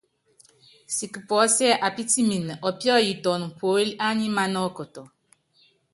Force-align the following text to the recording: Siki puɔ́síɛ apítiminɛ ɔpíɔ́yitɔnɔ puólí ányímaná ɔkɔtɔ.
Siki 0.95 1.19
puɔ́síɛ 1.27 1.79
apítiminɛ 1.87 2.53
ɔpíɔ́yitɔnɔ 2.67 3.45
puólí 3.57 3.91
ányímaná 4.07 4.59
ɔkɔtɔ. 4.67 5.01